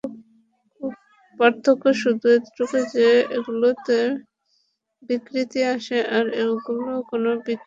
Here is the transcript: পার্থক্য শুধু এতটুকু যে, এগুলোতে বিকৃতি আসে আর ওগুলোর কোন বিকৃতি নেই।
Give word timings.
পার্থক্য 1.39 1.83
শুধু 2.01 2.25
এতটুকু 2.35 2.77
যে, 2.93 3.07
এগুলোতে 3.37 3.97
বিকৃতি 5.03 5.59
আসে 5.73 5.97
আর 6.17 6.25
ওগুলোর 6.45 6.99
কোন 7.09 7.23
বিকৃতি 7.37 7.49
নেই। 7.49 7.57